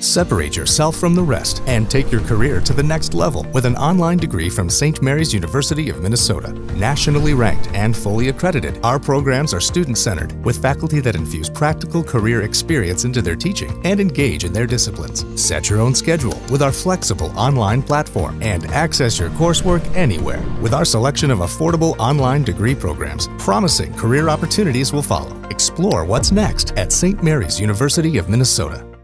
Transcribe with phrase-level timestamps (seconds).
[0.00, 3.76] Separate yourself from the rest and take your career to the next level with an
[3.76, 5.00] online degree from St.
[5.00, 6.52] Mary's University of Minnesota.
[6.74, 12.04] Nationally ranked and fully accredited, our programs are student centered with faculty that infuse practical
[12.04, 15.24] career experience into their teaching and engage in their disciplines.
[15.40, 20.74] Set your own schedule with our flexible online platform and access your coursework anywhere with
[20.74, 23.28] our selection of affordable online degree programs.
[23.38, 25.34] Promising career opportunities will follow.
[25.48, 27.22] Explore what's next at St.
[27.22, 28.95] Mary's University of Minnesota.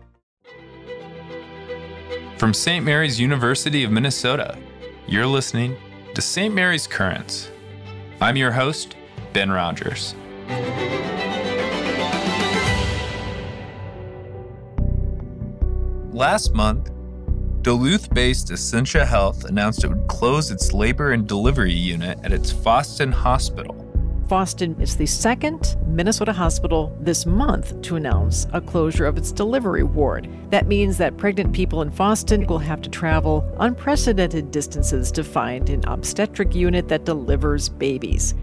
[2.42, 2.84] From St.
[2.84, 4.58] Mary's University of Minnesota,
[5.06, 5.76] you're listening
[6.12, 6.52] to St.
[6.52, 7.52] Mary's Currents.
[8.20, 8.96] I'm your host,
[9.32, 10.16] Ben Rogers.
[16.10, 16.90] Last month,
[17.62, 22.52] Duluth based Essentia Health announced it would close its labor and delivery unit at its
[22.52, 23.81] Fosston Hospital.
[24.28, 29.82] Fosston is the second Minnesota hospital this month to announce a closure of its delivery
[29.82, 30.28] ward.
[30.50, 35.68] That means that pregnant people in Fosston will have to travel unprecedented distances to find
[35.70, 38.34] an obstetric unit that delivers babies.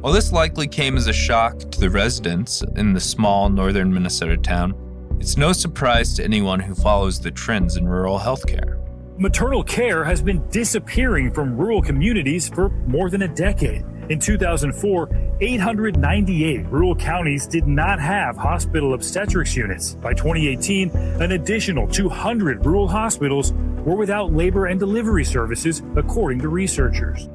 [0.00, 4.36] While this likely came as a shock to the residents in the small northern Minnesota
[4.36, 4.74] town,
[5.18, 8.78] it's no surprise to anyone who follows the trends in rural healthcare.
[9.18, 13.84] Maternal care has been disappearing from rural communities for more than a decade.
[14.10, 19.96] In 2004, 898 rural counties did not have hospital obstetrics units.
[19.96, 23.52] By 2018, an additional 200 rural hospitals
[23.84, 27.28] were without labor and delivery services, according to researchers.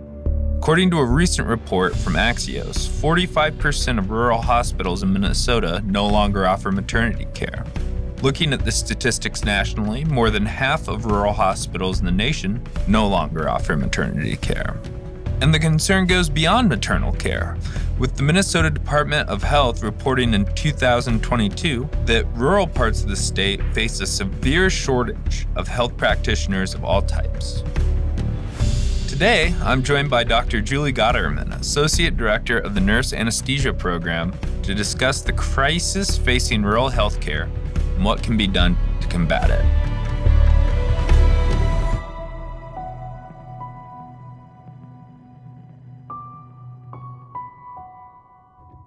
[0.57, 6.47] According to a recent report from Axios, 45% of rural hospitals in Minnesota no longer
[6.47, 7.65] offer maternity care.
[8.23, 13.07] Looking at the statistics nationally, more than half of rural hospitals in the nation no
[13.07, 14.79] longer offer maternity care.
[15.43, 17.57] And the concern goes beyond maternal care,
[17.99, 23.61] with the Minnesota Department of Health reporting in 2022 that rural parts of the state
[23.73, 27.61] face a severe shortage of health practitioners of all types.
[29.09, 30.61] Today, I'm joined by Dr.
[30.61, 36.89] Julie Gauderman, Associate Director of the Nurse Anesthesia Program, to discuss the crisis facing rural
[36.89, 37.49] healthcare
[37.95, 39.92] and what can be done to combat it.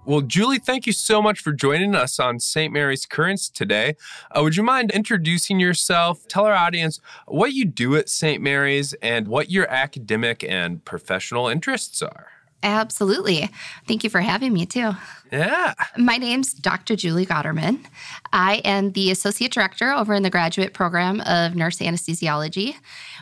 [0.07, 2.71] Well, Julie, thank you so much for joining us on St.
[2.71, 3.97] Mary's Currents today.
[4.31, 6.25] Uh, would you mind introducing yourself?
[6.29, 8.41] Tell our audience what you do at St.
[8.41, 12.27] Mary's and what your academic and professional interests are.
[12.63, 13.49] Absolutely.
[13.85, 14.91] Thank you for having me too.
[15.29, 15.73] Yeah.
[15.97, 16.95] My name's Dr.
[16.95, 17.85] Julie Gauderman.
[18.31, 22.75] I am the Associate Director over in the graduate program of Nurse Anesthesiology.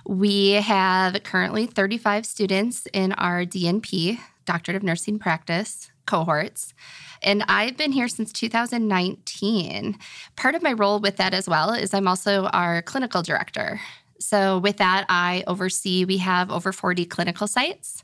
[0.05, 6.73] We have currently 35 students in our DNP, Doctorate of Nursing Practice cohorts.
[7.21, 9.97] And I've been here since 2019.
[10.35, 13.79] Part of my role with that as well is I'm also our clinical director.
[14.19, 18.03] So, with that, I oversee, we have over 40 clinical sites.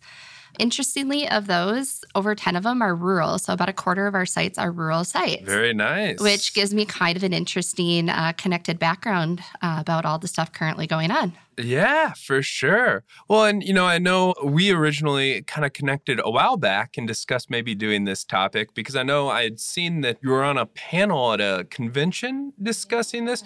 [0.60, 3.40] Interestingly, of those, over 10 of them are rural.
[3.40, 5.44] So, about a quarter of our sites are rural sites.
[5.44, 6.20] Very nice.
[6.20, 10.52] Which gives me kind of an interesting uh, connected background uh, about all the stuff
[10.52, 11.34] currently going on.
[11.58, 13.04] Yeah, for sure.
[13.28, 17.08] Well, and you know, I know we originally kind of connected a while back and
[17.08, 20.58] discussed maybe doing this topic because I know I had seen that you were on
[20.58, 23.44] a panel at a convention discussing this.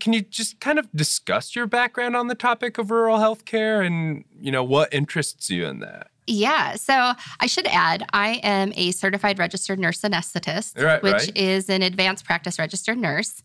[0.00, 4.24] Can you just kind of discuss your background on the topic of rural healthcare and,
[4.38, 6.08] you know, what interests you in that?
[6.26, 6.74] Yeah.
[6.74, 11.36] So I should add, I am a certified registered nurse anesthetist, Right, which right.
[11.36, 13.42] is an advanced practice registered nurse.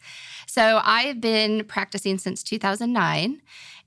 [0.47, 3.41] So I've been practicing since 2009.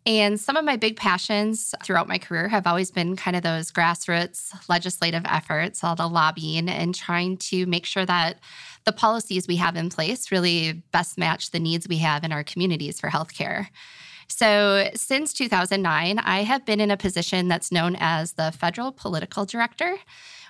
[0.06, 3.72] And some of my big passions throughout my career have always been kind of those
[3.72, 8.38] grassroots legislative efforts, all the lobbying, and trying to make sure that
[8.84, 12.44] the policies we have in place really best match the needs we have in our
[12.44, 13.68] communities for healthcare.
[14.28, 19.46] So, since 2009, I have been in a position that's known as the Federal Political
[19.46, 19.96] Director,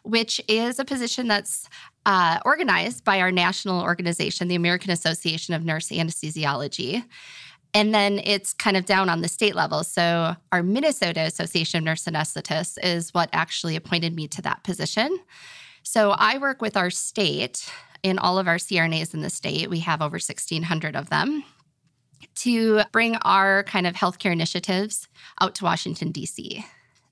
[0.03, 1.69] which is a position that's
[2.07, 7.05] uh, organized by our national organization, the American Association of Nurse Anesthesiology.
[7.73, 9.83] And then it's kind of down on the state level.
[9.83, 15.19] So, our Minnesota Association of Nurse Anesthetists is what actually appointed me to that position.
[15.83, 17.69] So, I work with our state
[18.05, 19.69] in all of our CRNAs in the state.
[19.71, 21.43] We have over 1,600 of them
[22.37, 25.09] to bring our kind of healthcare initiatives
[25.41, 26.65] out to Washington, D.C.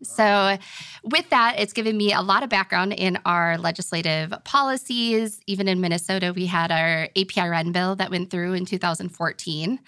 [0.03, 0.59] So,
[1.05, 5.41] with that, it's given me a lot of background in our legislative policies.
[5.47, 9.79] Even in Minnesota, we had our APRN bill that went through in 2014,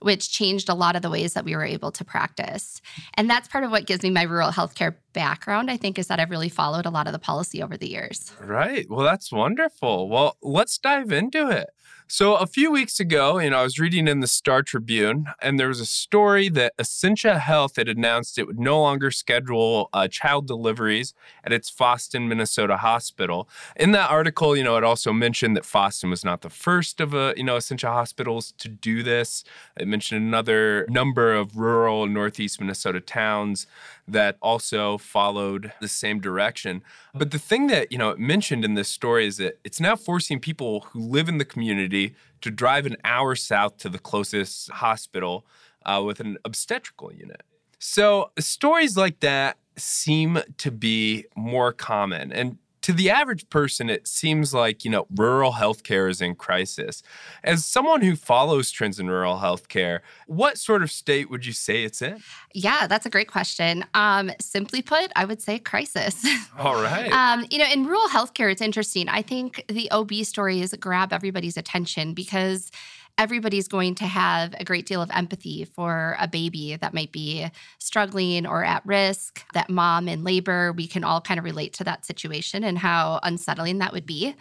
[0.00, 2.80] which changed a lot of the ways that we were able to practice.
[3.14, 6.20] And that's part of what gives me my rural healthcare background, I think, is that
[6.20, 8.32] I've really followed a lot of the policy over the years.
[8.40, 8.88] Right.
[8.88, 10.08] Well, that's wonderful.
[10.08, 11.68] Well, let's dive into it.
[12.10, 15.60] So, a few weeks ago, you know, I was reading in the Star Tribune, and
[15.60, 20.08] there was a story that Essentia Health had announced it would no longer schedule uh,
[20.08, 21.12] child deliveries
[21.44, 23.46] at its Fosston, Minnesota hospital.
[23.76, 27.12] In that article, you know, it also mentioned that Fosston was not the first of
[27.12, 29.44] a, you know, Essentia hospitals to do this.
[29.78, 33.66] It mentioned another number of rural Northeast Minnesota towns
[34.08, 36.82] that also followed the same direction.
[37.14, 39.96] But the thing that, you know, it mentioned in this story is that it's now
[39.96, 44.70] forcing people who live in the community to drive an hour south to the closest
[44.70, 45.44] hospital
[45.84, 47.42] uh, with an obstetrical unit.
[47.78, 52.32] So stories like that seem to be more common.
[52.32, 52.58] And
[52.88, 57.02] to the average person, it seems like, you know, rural healthcare is in crisis.
[57.44, 61.84] As someone who follows trends in rural healthcare, what sort of state would you say
[61.84, 62.22] it's in?
[62.54, 63.84] Yeah, that's a great question.
[63.92, 66.26] Um, simply put, I would say crisis.
[66.58, 67.12] All right.
[67.12, 69.06] um, you know, in rural healthcare, it's interesting.
[69.10, 72.70] I think the OB stories grab everybody's attention because
[73.18, 77.50] everybody's going to have a great deal of empathy for a baby that might be
[77.78, 80.72] struggling or at risk, that mom in labor.
[80.72, 84.36] We can all kind of relate to that situation and how unsettling that would be.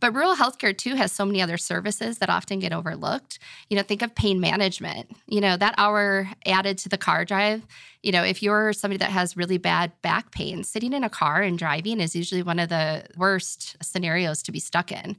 [0.00, 3.38] But rural healthcare, too, has so many other services that often get overlooked.
[3.70, 5.08] You know, think of pain management.
[5.28, 7.64] You know, that hour added to the car drive,
[8.06, 11.42] you know, if you're somebody that has really bad back pain, sitting in a car
[11.42, 15.16] and driving is usually one of the worst scenarios to be stuck in.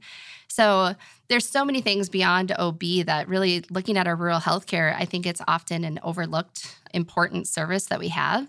[0.48, 0.94] So
[1.28, 5.26] there's so many things beyond OB that really looking at our rural healthcare, I think
[5.26, 8.48] it's often an overlooked important service that we have.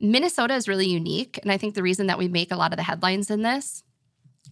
[0.00, 1.38] Minnesota is really unique.
[1.40, 3.84] And I think the reason that we make a lot of the headlines in this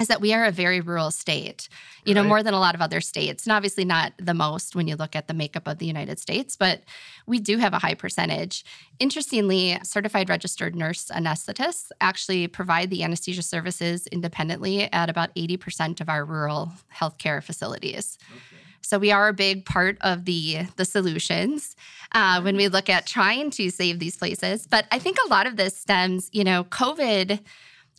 [0.00, 1.68] is that we are a very rural state,
[2.04, 3.44] you know, more than a lot of other states.
[3.44, 6.56] And obviously not the most when you look at the makeup of the United States,
[6.56, 6.82] but
[7.26, 8.64] we do have a high percentage.
[8.98, 16.08] Interestingly, certified registered nurse anesthetists actually provide the anesthesia services independently at about 80% of
[16.08, 18.18] our rural healthcare facilities.
[18.30, 18.62] Okay.
[18.86, 21.74] So we are a big part of the the solutions
[22.12, 24.64] uh, when we look at trying to save these places.
[24.64, 27.40] But I think a lot of this stems, you know, COVID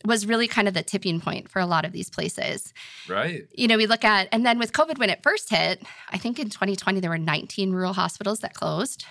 [0.04, 2.72] was really kind of the tipping point for a lot of these places.
[3.08, 3.46] Right.
[3.52, 6.38] You know, we look at, and then with COVID, when it first hit, I think
[6.38, 9.04] in 2020, there were 19 rural hospitals that closed.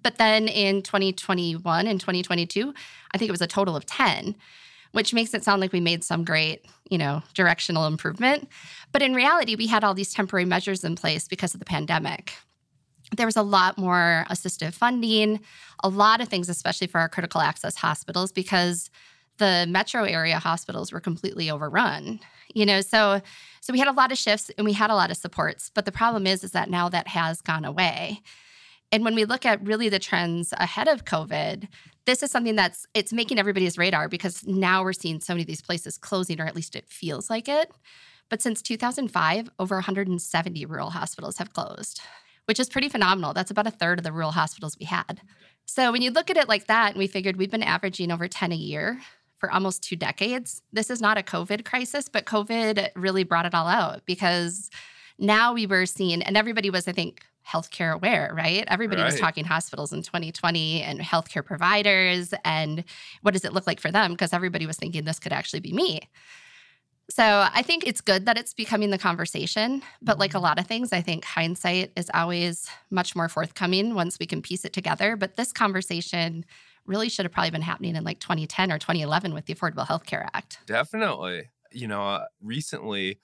[0.00, 2.74] But then in 2021 and 2022,
[3.12, 4.36] I think it was a total of 10,
[4.92, 8.48] which makes it sound like we made some great, you know, directional improvement.
[8.92, 12.34] But in reality, we had all these temporary measures in place because of the pandemic.
[13.16, 15.40] There was a lot more assistive funding,
[15.82, 18.90] a lot of things, especially for our critical access hospitals, because
[19.38, 22.20] the metro area hospitals were completely overrun
[22.54, 22.80] you know?
[22.80, 23.20] So
[23.60, 25.84] so we had a lot of shifts and we had a lot of supports but
[25.84, 28.20] the problem is is that now that has gone away.
[28.90, 31.68] And when we look at really the trends ahead of covid
[32.06, 35.46] this is something that's it's making everybody's radar because now we're seeing so many of
[35.46, 37.70] these places closing or at least it feels like it.
[38.30, 42.00] But since 2005 over 170 rural hospitals have closed
[42.46, 43.34] which is pretty phenomenal.
[43.34, 45.20] That's about a third of the rural hospitals we had.
[45.66, 48.26] So when you look at it like that and we figured we've been averaging over
[48.26, 48.98] 10 a year
[49.38, 50.62] for almost two decades.
[50.72, 54.70] This is not a COVID crisis, but COVID really brought it all out because
[55.18, 58.64] now we were seeing, and everybody was, I think, healthcare aware, right?
[58.68, 59.10] Everybody right.
[59.10, 62.84] was talking hospitals in 2020 and healthcare providers and
[63.22, 64.12] what does it look like for them?
[64.12, 66.00] Because everybody was thinking this could actually be me.
[67.10, 69.82] So I think it's good that it's becoming the conversation.
[70.02, 70.44] But like a mm-hmm.
[70.44, 74.66] lot of things, I think hindsight is always much more forthcoming once we can piece
[74.66, 75.16] it together.
[75.16, 76.44] But this conversation
[76.88, 80.06] really should have probably been happening in like 2010 or 2011 with the Affordable Health
[80.06, 80.58] Care Act.
[80.66, 81.50] Definitely.
[81.70, 83.18] You know, uh, recently,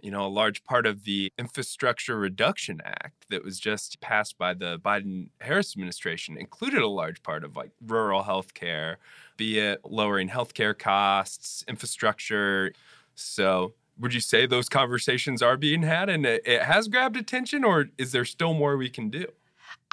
[0.00, 4.54] you know, a large part of the Infrastructure Reduction Act that was just passed by
[4.54, 8.98] the Biden Harris administration included a large part of like rural health care,
[9.36, 12.72] be it lowering healthcare costs, infrastructure.
[13.14, 17.62] So, would you say those conversations are being had and it, it has grabbed attention,
[17.62, 19.26] or is there still more we can do?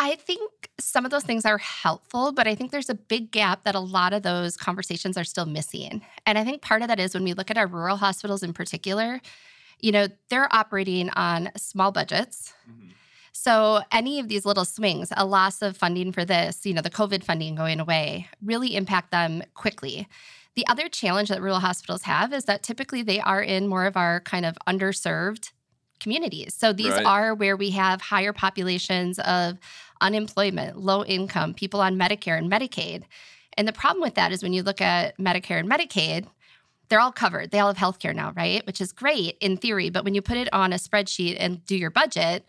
[0.01, 3.65] I think some of those things are helpful, but I think there's a big gap
[3.65, 6.01] that a lot of those conversations are still missing.
[6.25, 8.53] And I think part of that is when we look at our rural hospitals in
[8.53, 9.19] particular,
[9.81, 12.53] you know, they're operating on small budgets.
[12.69, 12.91] Mm-hmm.
[13.33, 16.89] So any of these little swings, a loss of funding for this, you know, the
[16.89, 20.07] COVID funding going away, really impact them quickly.
[20.55, 23.97] The other challenge that rural hospitals have is that typically they are in more of
[23.97, 25.51] our kind of underserved
[25.99, 26.53] communities.
[26.53, 27.05] So these right.
[27.05, 29.57] are where we have higher populations of
[30.01, 33.03] unemployment, low income, people on Medicare and Medicaid.
[33.57, 36.27] And the problem with that is when you look at Medicare and Medicaid,
[36.87, 37.51] they're all covered.
[37.51, 38.65] They all have health care now, right?
[38.65, 39.89] Which is great in theory.
[39.89, 42.45] But when you put it on a spreadsheet and do your budget,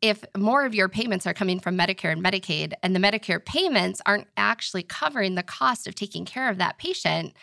[0.00, 4.00] if more of your payments are coming from Medicare and Medicaid, and the Medicare payments
[4.06, 7.34] aren't actually covering the cost of taking care of that patient,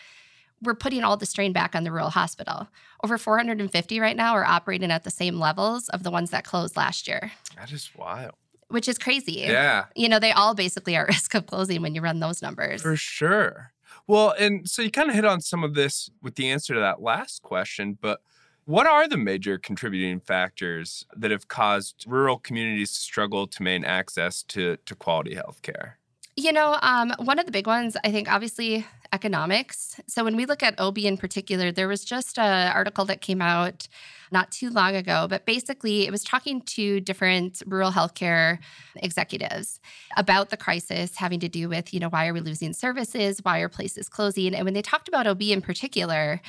[0.61, 2.67] we're putting all the strain back on the rural hospital.
[3.03, 6.75] Over 450 right now are operating at the same levels of the ones that closed
[6.77, 7.31] last year.
[7.57, 8.33] That is wild.
[8.69, 9.33] Which is crazy.
[9.33, 9.85] Yeah.
[9.95, 12.81] You know, they all basically are at risk of closing when you run those numbers.
[12.81, 13.71] For sure.
[14.07, 16.79] Well, and so you kind of hit on some of this with the answer to
[16.79, 18.21] that last question, but
[18.65, 23.89] what are the major contributing factors that have caused rural communities to struggle to maintain
[23.89, 25.97] access to, to quality health care?
[26.37, 29.99] You know, um, one of the big ones, I think, obviously, economics.
[30.07, 33.41] So when we look at OB in particular, there was just an article that came
[33.41, 33.87] out
[34.31, 38.59] not too long ago, but basically it was talking to different rural healthcare
[38.95, 39.79] executives
[40.15, 43.39] about the crisis having to do with, you know, why are we losing services?
[43.43, 44.55] Why are places closing?
[44.55, 46.41] And when they talked about OB in particular,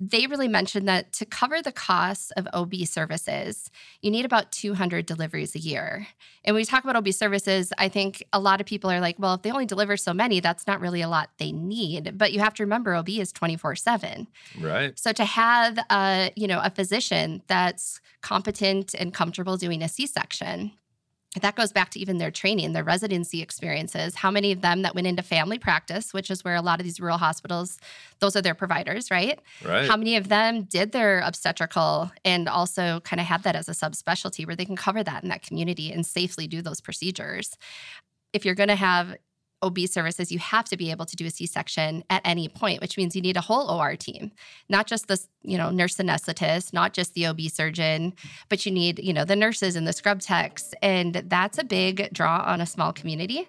[0.00, 5.04] they really mentioned that to cover the costs of OB services, you need about 200
[5.04, 6.06] deliveries a year.
[6.42, 9.16] And when we talk about OB services, I think a lot of people are like,
[9.18, 12.16] well, if they only deliver so many, that's not really a lot they need.
[12.16, 14.26] But you have to remember OB is 24/7.
[14.58, 14.98] Right.
[14.98, 20.72] So to have a, you know, a physician that's competent and comfortable doing a C-section
[21.40, 24.16] that goes back to even their training, their residency experiences.
[24.16, 26.84] How many of them that went into family practice, which is where a lot of
[26.84, 27.78] these rural hospitals,
[28.18, 29.38] those are their providers, right?
[29.64, 29.88] Right.
[29.88, 33.72] How many of them did their obstetrical and also kind of had that as a
[33.72, 37.56] subspecialty where they can cover that in that community and safely do those procedures?
[38.32, 39.14] If you're going to have
[39.62, 42.96] OB services, you have to be able to do a C-section at any point, which
[42.96, 44.32] means you need a whole OR team,
[44.68, 48.14] not just the you know nurse anesthetist, not just the OB surgeon,
[48.48, 52.12] but you need you know the nurses and the scrub techs, and that's a big
[52.12, 53.48] draw on a small community.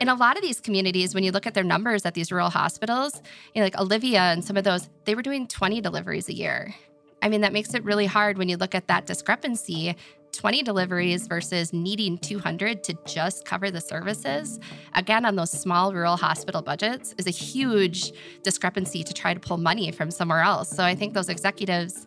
[0.00, 2.50] In a lot of these communities, when you look at their numbers at these rural
[2.50, 3.22] hospitals,
[3.54, 6.74] you know, like Olivia and some of those, they were doing 20 deliveries a year.
[7.22, 9.96] I mean, that makes it really hard when you look at that discrepancy
[10.32, 14.58] 20 deliveries versus needing 200 to just cover the services,
[14.94, 18.12] again, on those small rural hospital budgets, is a huge
[18.42, 20.68] discrepancy to try to pull money from somewhere else.
[20.68, 22.06] So I think those executives,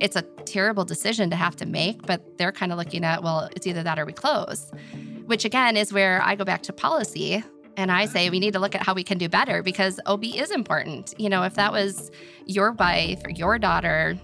[0.00, 3.48] it's a terrible decision to have to make, but they're kind of looking at, well,
[3.54, 4.70] it's either that or we close,
[5.26, 7.44] which again is where I go back to policy.
[7.76, 10.24] And I say we need to look at how we can do better because OB
[10.24, 11.14] is important.
[11.18, 12.10] You know, if that was
[12.44, 14.18] your wife or your daughter,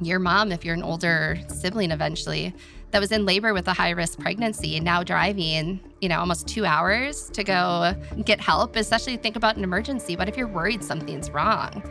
[0.00, 2.54] your mom, if you're an older sibling eventually,
[2.90, 6.46] that was in labor with a high risk pregnancy and now driving, you know, almost
[6.46, 10.16] two hours to go get help, especially think about an emergency.
[10.16, 11.82] What if you're worried something's wrong?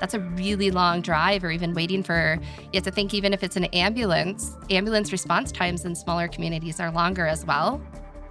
[0.00, 3.42] That's a really long drive, or even waiting for, you have to think, even if
[3.42, 7.80] it's an ambulance, ambulance response times in smaller communities are longer as well.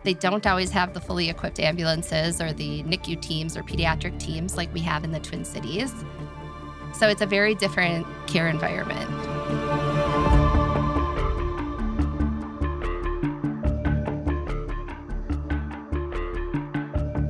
[0.03, 4.55] They don't always have the fully equipped ambulances or the NICU teams or pediatric teams
[4.55, 5.91] like we have in the Twin Cities.
[6.97, 9.09] So it's a very different care environment.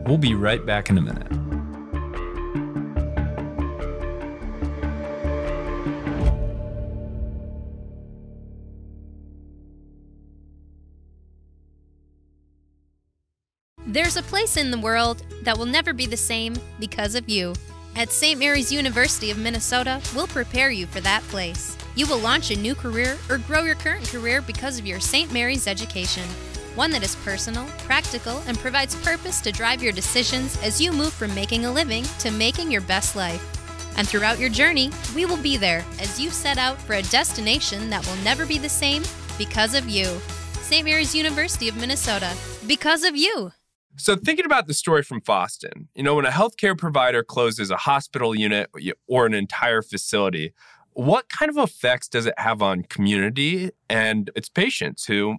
[0.08, 1.32] We'll be right back in a minute.
[13.88, 17.54] There's a place in the world that will never be the same because of you.
[17.98, 18.38] At St.
[18.38, 21.78] Mary's University of Minnesota, we'll prepare you for that place.
[21.96, 25.32] You will launch a new career or grow your current career because of your St.
[25.32, 26.28] Mary's education.
[26.76, 31.14] One that is personal, practical, and provides purpose to drive your decisions as you move
[31.14, 33.42] from making a living to making your best life.
[33.98, 37.90] And throughout your journey, we will be there as you set out for a destination
[37.92, 39.04] that will never be the same
[39.38, 40.20] because of you.
[40.60, 40.84] St.
[40.84, 42.36] Mary's University of Minnesota,
[42.68, 43.54] because of you.
[43.98, 47.78] So, thinking about the story from Fosston, you know, when a healthcare provider closes a
[47.78, 48.70] hospital unit
[49.08, 50.54] or an entire facility,
[50.92, 55.36] what kind of effects does it have on community and its patients who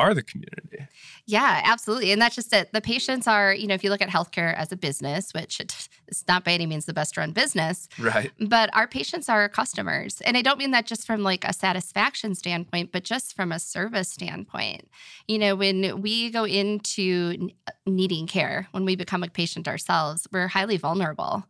[0.00, 0.86] are the community.
[1.26, 2.10] Yeah, absolutely.
[2.10, 2.72] And that's just it.
[2.72, 5.88] The patients are, you know, if you look at healthcare as a business, which it's
[6.26, 7.88] not by any means the best run business.
[7.98, 8.32] Right.
[8.40, 10.20] But our patients are our customers.
[10.22, 13.60] And I don't mean that just from like a satisfaction standpoint, but just from a
[13.60, 14.88] service standpoint.
[15.28, 17.50] You know, when we go into
[17.86, 21.44] needing care, when we become a patient ourselves, we're highly vulnerable.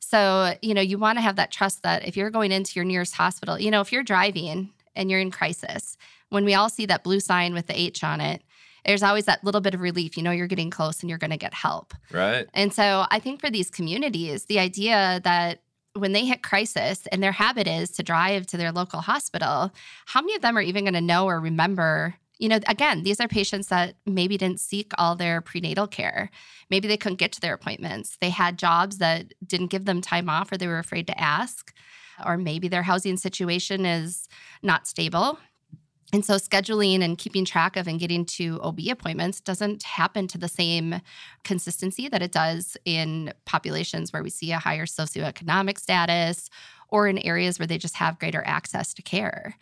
[0.00, 2.84] So, you know, you want to have that trust that if you're going into your
[2.84, 5.96] nearest hospital, you know, if you're driving and you're in crisis,
[6.32, 8.42] when we all see that blue sign with the H on it,
[8.86, 10.16] there's always that little bit of relief.
[10.16, 11.94] You know, you're getting close and you're going to get help.
[12.10, 12.48] Right.
[12.54, 15.62] And so I think for these communities, the idea that
[15.94, 19.72] when they hit crisis and their habit is to drive to their local hospital,
[20.06, 22.14] how many of them are even going to know or remember?
[22.38, 26.30] You know, again, these are patients that maybe didn't seek all their prenatal care.
[26.70, 28.16] Maybe they couldn't get to their appointments.
[28.22, 31.74] They had jobs that didn't give them time off or they were afraid to ask.
[32.24, 34.28] Or maybe their housing situation is
[34.62, 35.38] not stable
[36.14, 40.38] And so, scheduling and keeping track of and getting to OB appointments doesn't happen to
[40.38, 41.00] the same
[41.42, 46.50] consistency that it does in populations where we see a higher socioeconomic status
[46.88, 49.56] or in areas where they just have greater access to care.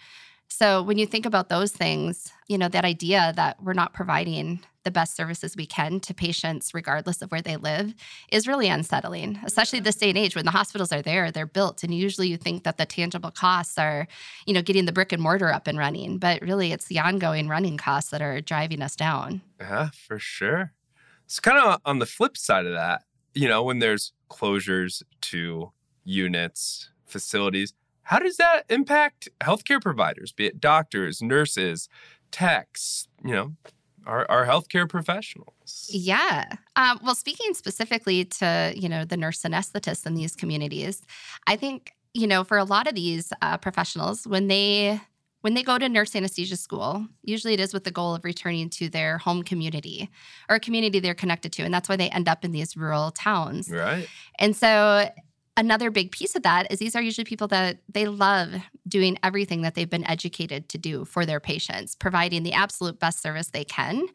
[0.49, 4.61] So, when you think about those things, you know, that idea that we're not providing
[4.85, 7.95] the best services we can to patients, regardless of where they live,
[8.31, 11.83] is really unsettling, especially this day and age when the hospitals are there, they're built.
[11.83, 14.07] And usually you think that the tangible costs are,
[14.47, 16.19] you know, getting the brick and mortar up and running.
[16.19, 19.43] But really, it's the ongoing running costs that are driving us down.
[19.61, 20.73] Yeah, for sure.
[21.25, 23.03] It's kind of on the flip side of that,
[23.35, 25.73] you know, when there's closures to
[26.05, 31.89] units, facilities, how does that impact healthcare providers, be it doctors, nurses,
[32.33, 33.55] techs, you know,
[34.11, 35.89] our, our healthcare professionals?
[35.89, 36.47] Yeah.
[36.77, 41.03] Um, well, speaking specifically to, you know, the nurse anesthetists in these communities,
[41.47, 45.01] I think, you know, for a lot of these uh, professionals, when they
[45.43, 48.69] when they go to nurse anesthesia school, usually it is with the goal of returning
[48.69, 50.11] to their home community
[50.51, 51.63] or a community they're connected to.
[51.63, 53.71] And that's why they end up in these rural towns.
[53.71, 54.07] Right.
[54.39, 55.09] And so
[55.61, 58.55] another big piece of that is these are usually people that they love
[58.89, 63.21] doing everything that they've been educated to do for their patients, providing the absolute best
[63.21, 64.07] service they can.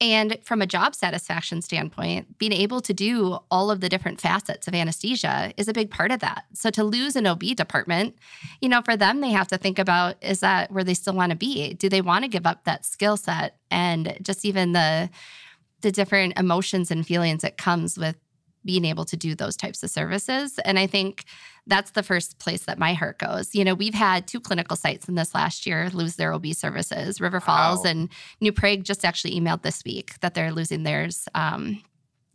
[0.00, 4.68] And from a job satisfaction standpoint, being able to do all of the different facets
[4.68, 6.44] of anesthesia is a big part of that.
[6.52, 8.14] So to lose an OB department,
[8.60, 11.30] you know, for them, they have to think about is that where they still want
[11.30, 11.74] to be?
[11.74, 15.10] Do they want to give up that skill set and just even the
[15.82, 18.16] the different emotions and feelings that comes with
[18.66, 20.58] being able to do those types of services.
[20.64, 21.24] And I think
[21.66, 23.54] that's the first place that my heart goes.
[23.54, 27.20] You know, we've had two clinical sites in this last year lose their OB services.
[27.20, 27.90] River Falls wow.
[27.90, 28.08] and
[28.40, 31.82] New Prague just actually emailed this week that they're losing theirs um,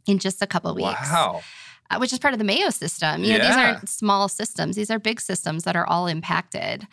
[0.08, 1.10] in just a couple weeks.
[1.12, 1.42] Wow.
[1.90, 3.22] Uh, which is part of the Mayo system.
[3.22, 3.38] You yeah.
[3.38, 6.88] know, these aren't small systems; these are big systems that are all impacted.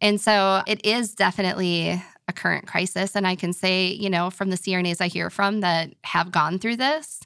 [0.00, 3.14] And so it is definitely a current crisis.
[3.14, 6.58] And I can say, you know, from the CRNAs I hear from that have gone
[6.58, 7.20] through this,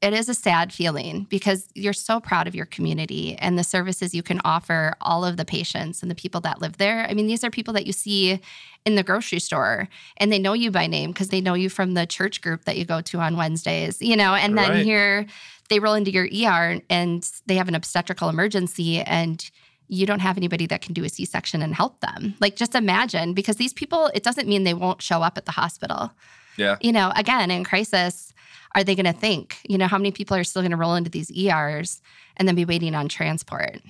[0.00, 4.14] it is a sad feeling because you're so proud of your community and the services
[4.14, 7.04] you can offer all of the patients and the people that live there.
[7.08, 8.40] I mean, these are people that you see
[8.84, 9.88] in the grocery store
[10.18, 12.76] and they know you by name because they know you from the church group that
[12.76, 15.26] you go to on Wednesdays, you know, and then here
[15.68, 19.50] they roll into your ER and they have an obstetrical emergency and
[19.88, 22.34] you don't have anybody that can do a C section and help them.
[22.40, 25.52] Like, just imagine because these people, it doesn't mean they won't show up at the
[25.52, 26.12] hospital.
[26.56, 26.76] Yeah.
[26.80, 28.34] You know, again, in crisis,
[28.74, 29.58] are they going to think?
[29.68, 32.00] You know, how many people are still going to roll into these ERs
[32.36, 33.80] and then be waiting on transport?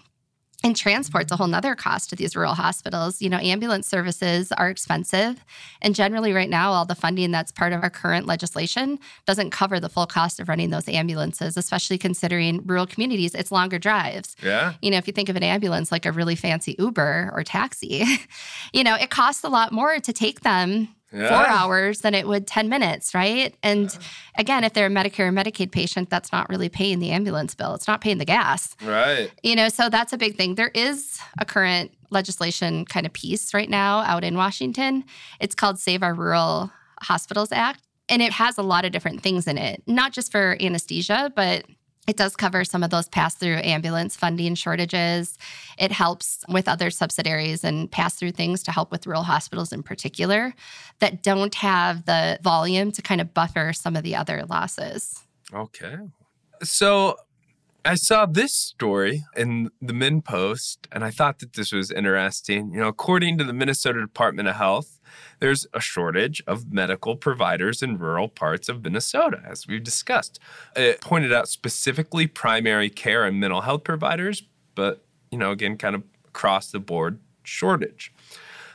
[0.65, 3.23] And transport's a whole nother cost to these rural hospitals.
[3.23, 5.45] You know, ambulance services are expensive.
[5.81, 9.79] And generally, right now, all the funding that's part of our current legislation doesn't cover
[9.79, 14.35] the full cost of running those ambulances, especially considering rural communities, it's longer drives.
[14.43, 14.75] Yeah.
[14.83, 18.05] You know, if you think of an ambulance like a really fancy Uber or taxi,
[18.73, 21.29] you know, it costs a lot more to take them yeah.
[21.29, 23.55] four hours than it would 10 minutes, right?
[23.63, 24.01] And yeah.
[24.37, 27.75] again, if they're a Medicare or Medicaid patient, that's not really paying the ambulance bill.
[27.75, 28.77] It's not paying the gas.
[28.85, 29.31] Right.
[29.43, 30.55] You know, so that's a big thing.
[30.55, 35.05] There is a current legislation kind of piece right now out in Washington.
[35.41, 36.71] It's called Save Our Rural
[37.03, 37.83] Hospitals Act.
[38.11, 41.65] And it has a lot of different things in it, not just for anesthesia, but
[42.09, 45.39] it does cover some of those pass through ambulance funding shortages.
[45.79, 49.83] It helps with other subsidiaries and pass through things to help with rural hospitals in
[49.83, 50.55] particular
[51.01, 55.23] that don't have the volume to kind of buffer some of the other losses.
[55.53, 55.97] Okay.
[56.63, 57.17] So
[57.85, 62.73] I saw this story in the MinnPost, and I thought that this was interesting.
[62.73, 65.01] You know, according to the Minnesota Department of Health,
[65.39, 70.39] there's a shortage of medical providers in rural parts of Minnesota, as we've discussed.
[70.77, 74.43] It pointed out specifically primary care and mental health providers,
[74.75, 78.13] but, you know, again, kind of across the board shortage.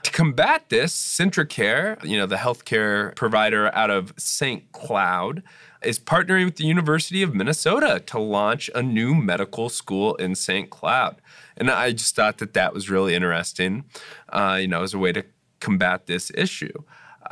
[0.03, 4.71] To combat this, CentraCare, you know, the healthcare provider out of St.
[4.73, 5.43] Cloud,
[5.81, 10.69] is partnering with the University of Minnesota to launch a new medical school in St.
[10.69, 11.17] Cloud.
[11.57, 13.85] And I just thought that that was really interesting,
[14.29, 15.23] uh, you know, as a way to
[15.59, 16.83] combat this issue.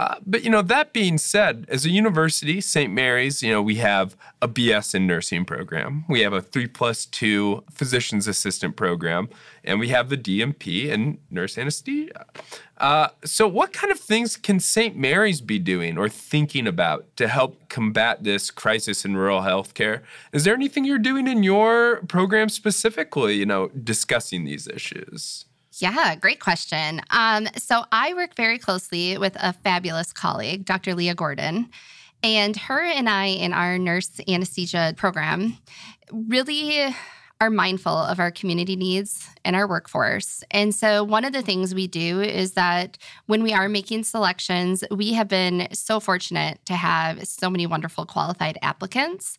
[0.02, 2.92] Uh, but you know that being said, as a university, St.
[2.92, 7.06] Mary's, you know we have a BS in nursing program, we have a three plus
[7.06, 9.30] two physician's assistant program,
[9.64, 12.26] and we have the DNP and nurse anesthesia.
[12.80, 14.98] Uh, so, what kind of things can St.
[14.98, 20.02] Mary's be doing or thinking about to help combat this crisis in rural healthcare?
[20.34, 25.46] Is there anything you're doing in your program specifically, you know, discussing these issues?
[25.82, 27.02] Yeah, great question.
[27.10, 30.94] Um, so I work very closely with a fabulous colleague, Dr.
[30.94, 31.72] Leah Gordon.
[32.22, 35.58] And her and I, in our nurse anesthesia program,
[36.12, 36.94] really
[37.42, 40.44] are mindful of our community needs and our workforce.
[40.52, 44.84] And so, one of the things we do is that when we are making selections,
[44.92, 49.36] we have been so fortunate to have so many wonderful qualified applicants.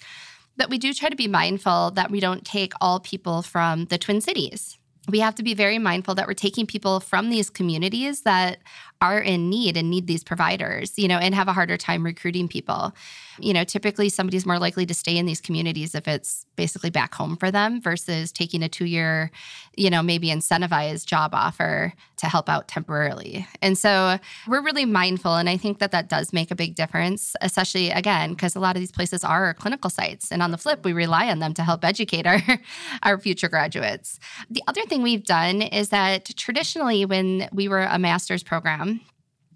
[0.57, 3.96] But we do try to be mindful that we don't take all people from the
[3.96, 4.76] Twin Cities
[5.08, 8.58] we have to be very mindful that we're taking people from these communities that
[9.02, 12.46] are in need and need these providers, you know, and have a harder time recruiting
[12.46, 12.94] people.
[13.40, 17.14] You know, typically somebody's more likely to stay in these communities if it's basically back
[17.14, 19.32] home for them versus taking a two year,
[19.76, 23.46] you know, maybe incentivized job offer to help out temporarily.
[23.60, 25.34] And so we're really mindful.
[25.34, 28.76] And I think that that does make a big difference, especially again, because a lot
[28.76, 30.30] of these places are clinical sites.
[30.30, 32.40] And on the flip, we rely on them to help educate our,
[33.02, 34.20] our future graduates.
[34.48, 38.91] The other thing we've done is that traditionally, when we were a master's program,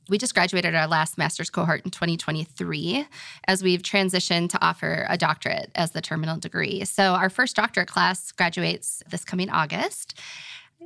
[0.08, 3.06] we just graduated our last master's cohort in 2023
[3.48, 6.84] as we've transitioned to offer a doctorate as the terminal degree.
[6.84, 10.18] So, our first doctorate class graduates this coming August.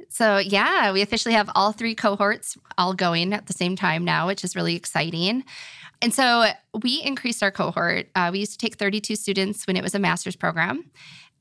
[0.09, 4.27] So, yeah, we officially have all three cohorts all going at the same time now,
[4.27, 5.45] which is really exciting.
[6.01, 6.47] And so,
[6.83, 8.09] we increased our cohort.
[8.15, 10.91] Uh, we used to take 32 students when it was a master's program.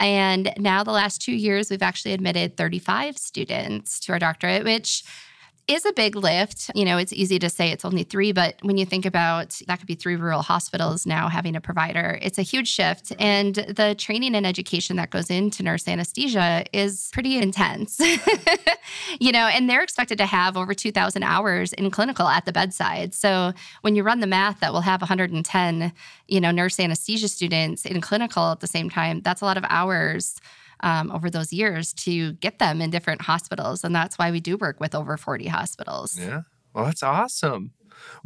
[0.01, 5.03] And now, the last two years, we've actually admitted 35 students to our doctorate, which
[5.69, 6.71] is a big lift.
[6.73, 9.77] You know, it's easy to say it's only three, but when you think about that
[9.77, 13.13] could be three rural hospitals now having a provider, it's a huge shift.
[13.19, 17.99] And the training and education that goes into nurse anesthesia is pretty intense.
[19.19, 23.13] you know, and they're expected to have over 2,000 hours in clinical at the bedside.
[23.13, 25.93] So when you run the math that we'll have 110,
[26.27, 29.63] you know, nurse anesthesia students in clinical at the same time, that's a lot of
[29.69, 30.41] hours
[30.81, 33.83] um, over those years to get them in different hospitals.
[33.83, 36.17] And that's why we do work with over 40 hospitals.
[36.19, 36.41] Yeah.
[36.73, 37.71] Well, that's awesome.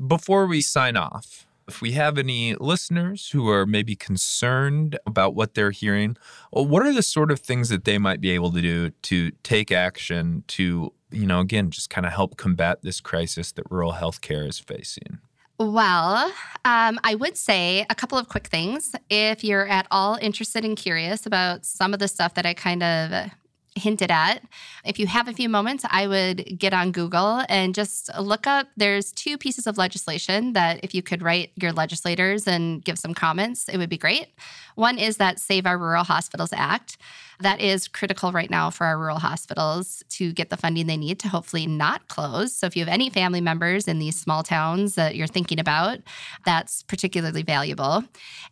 [0.06, 5.54] Before we sign off, if we have any listeners who are maybe concerned about what
[5.54, 6.18] they're hearing,
[6.52, 9.72] what are the sort of things that they might be able to do to take
[9.72, 14.48] action to, you know, again, just kind of help combat this crisis that rural healthcare
[14.48, 15.20] is facing?
[15.60, 16.32] Well,
[16.66, 18.96] um, I would say a couple of quick things.
[19.10, 22.84] If you're at all interested and curious about some of the stuff that I kind
[22.84, 23.32] of
[23.76, 24.44] hinted at.
[24.86, 28.68] If you have a few moments, I would get on Google and just look up.
[28.78, 33.14] There's two pieces of legislation that, if you could write your legislators and give some
[33.14, 34.28] comments, it would be great.
[34.76, 36.98] One is that Save Our Rural Hospitals Act.
[37.44, 41.20] That is critical right now for our rural hospitals to get the funding they need
[41.20, 42.56] to hopefully not close.
[42.56, 46.00] So, if you have any family members in these small towns that you're thinking about,
[46.46, 48.06] that's particularly valuable.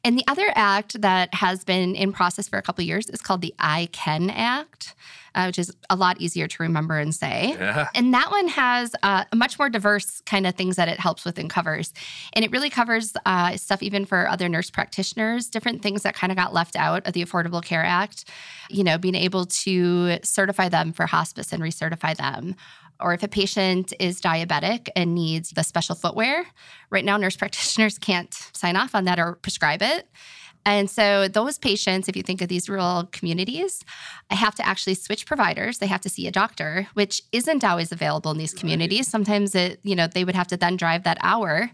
[0.04, 3.40] And the other act that has been in process for a couple years is called
[3.40, 4.94] the I Can Act
[5.36, 7.56] uh, which is a lot easier to remember and say.
[7.58, 7.88] Yeah.
[7.96, 11.38] And that one has uh, much more diverse kind of things that it helps with
[11.38, 11.94] and covers.
[12.34, 16.32] And it really covers uh, stuff even for other nurse practitioners, different things that kind
[16.32, 18.26] of got left out of the Affordable Care Act.
[18.70, 22.56] You know, being able to certify them for hospice and recertify them
[23.02, 26.46] or if a patient is diabetic and needs the special footwear,
[26.90, 30.08] right now nurse practitioners can't sign off on that or prescribe it.
[30.66, 33.84] And so those patients, if you think of these rural communities,
[34.30, 35.80] have to actually switch providers.
[35.80, 39.08] They have to see a doctor, which isn't always available in these communities.
[39.08, 41.72] Sometimes it, you know, they would have to then drive that hour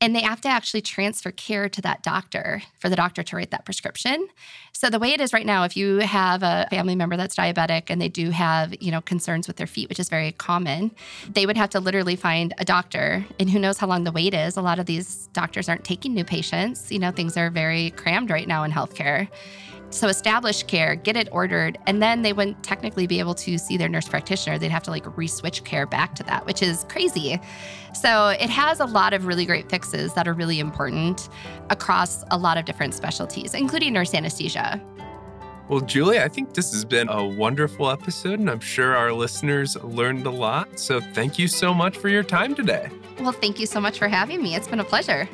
[0.00, 3.50] and they have to actually transfer care to that doctor for the doctor to write
[3.50, 4.28] that prescription.
[4.72, 7.84] So the way it is right now, if you have a family member that's diabetic
[7.88, 10.90] and they do have, you know, concerns with their feet, which is very common,
[11.30, 13.24] they would have to literally find a doctor.
[13.38, 14.56] And who knows how long the wait is.
[14.56, 16.90] A lot of these doctors aren't taking new patients.
[16.90, 19.28] You know, things are very crammed right now in healthcare.
[19.90, 23.76] So establish care, get it ordered, and then they wouldn't technically be able to see
[23.76, 24.56] their nurse practitioner.
[24.56, 27.40] They'd have to like re-switch care back to that, which is crazy.
[27.92, 31.28] So it has a lot of really great fixes that are really important
[31.70, 34.80] across a lot of different specialties, including nurse anesthesia.
[35.68, 39.76] Well, Julie, I think this has been a wonderful episode, and I'm sure our listeners
[39.82, 40.78] learned a lot.
[40.78, 42.90] So thank you so much for your time today.
[43.20, 44.54] Well, thank you so much for having me.
[44.54, 45.28] It's been a pleasure.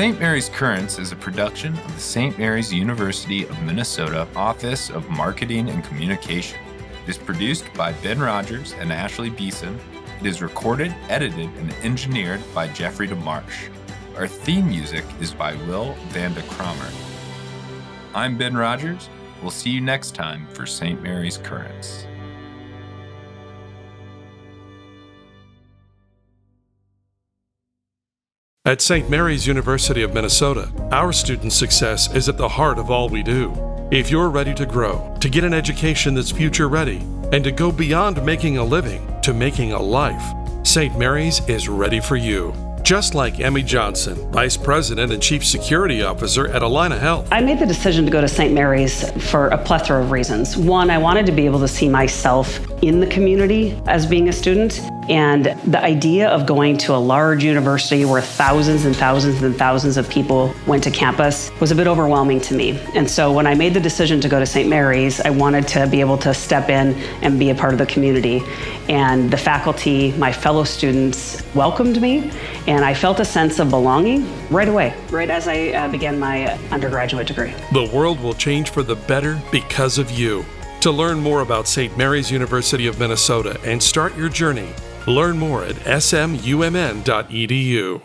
[0.00, 0.18] St.
[0.18, 2.38] Mary's Currents is a production of the St.
[2.38, 6.58] Mary's University of Minnesota Office of Marketing and Communication.
[7.04, 9.78] It is produced by Ben Rogers and Ashley Beeson.
[10.18, 13.68] It is recorded, edited, and engineered by Jeffrey DeMarsh.
[14.16, 16.88] Our theme music is by Will Vanda Cromer.
[18.14, 19.10] I'm Ben Rogers.
[19.42, 21.02] We'll see you next time for St.
[21.02, 22.06] Mary's Currents.
[28.66, 29.08] At St.
[29.08, 33.54] Mary's University of Minnesota, our student success is at the heart of all we do.
[33.90, 36.98] If you're ready to grow, to get an education that's future ready,
[37.32, 40.22] and to go beyond making a living to making a life,
[40.62, 40.98] St.
[40.98, 42.52] Mary's is ready for you.
[42.82, 47.28] just like Emmy Johnson, Vice President and Chief Security Officer at Allina Health.
[47.30, 48.52] I made the decision to go to St.
[48.52, 50.56] Mary's for a plethora of reasons.
[50.56, 54.32] One, I wanted to be able to see myself in the community as being a
[54.32, 54.80] student.
[55.08, 59.96] And the idea of going to a large university where thousands and thousands and thousands
[59.96, 62.78] of people went to campus was a bit overwhelming to me.
[62.94, 64.68] And so when I made the decision to go to St.
[64.68, 67.86] Mary's, I wanted to be able to step in and be a part of the
[67.86, 68.42] community.
[68.88, 72.30] And the faculty, my fellow students, welcomed me,
[72.66, 76.52] and I felt a sense of belonging right away, right as I uh, began my
[76.70, 77.52] undergraduate degree.
[77.72, 80.44] The world will change for the better because of you.
[80.80, 81.94] To learn more about St.
[81.98, 84.70] Mary's University of Minnesota and start your journey,
[85.06, 88.00] learn more at smumn.edu.